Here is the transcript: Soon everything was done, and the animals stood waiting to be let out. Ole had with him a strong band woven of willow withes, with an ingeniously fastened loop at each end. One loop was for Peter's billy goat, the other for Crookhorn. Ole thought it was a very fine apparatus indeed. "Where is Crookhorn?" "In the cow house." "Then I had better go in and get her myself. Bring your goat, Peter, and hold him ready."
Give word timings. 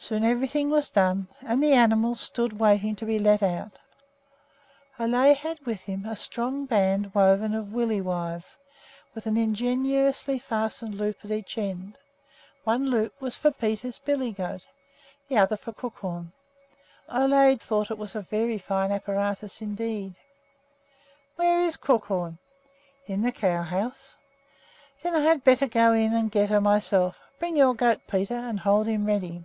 Soon 0.00 0.22
everything 0.22 0.70
was 0.70 0.90
done, 0.90 1.26
and 1.42 1.60
the 1.60 1.72
animals 1.72 2.20
stood 2.20 2.52
waiting 2.60 2.94
to 2.94 3.04
be 3.04 3.18
let 3.18 3.42
out. 3.42 3.80
Ole 4.96 5.34
had 5.34 5.58
with 5.66 5.80
him 5.80 6.06
a 6.06 6.14
strong 6.14 6.66
band 6.66 7.12
woven 7.14 7.52
of 7.52 7.72
willow 7.72 8.02
withes, 8.02 8.58
with 9.12 9.26
an 9.26 9.36
ingeniously 9.36 10.38
fastened 10.38 10.94
loop 10.94 11.16
at 11.24 11.32
each 11.32 11.58
end. 11.58 11.98
One 12.62 12.86
loop 12.88 13.20
was 13.20 13.36
for 13.36 13.50
Peter's 13.50 13.98
billy 13.98 14.30
goat, 14.30 14.68
the 15.26 15.36
other 15.38 15.56
for 15.56 15.72
Crookhorn. 15.72 16.30
Ole 17.12 17.56
thought 17.56 17.90
it 17.90 17.98
was 17.98 18.14
a 18.14 18.22
very 18.22 18.56
fine 18.56 18.92
apparatus 18.92 19.60
indeed. 19.60 20.16
"Where 21.34 21.60
is 21.62 21.76
Crookhorn?" 21.76 22.38
"In 23.08 23.22
the 23.22 23.32
cow 23.32 23.62
house." 23.64 24.14
"Then 25.02 25.16
I 25.16 25.22
had 25.22 25.42
better 25.42 25.66
go 25.66 25.92
in 25.92 26.14
and 26.14 26.30
get 26.30 26.50
her 26.50 26.60
myself. 26.60 27.18
Bring 27.40 27.56
your 27.56 27.74
goat, 27.74 28.02
Peter, 28.06 28.36
and 28.38 28.60
hold 28.60 28.86
him 28.86 29.04
ready." 29.04 29.42